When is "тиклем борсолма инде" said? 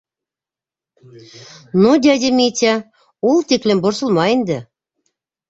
3.51-4.59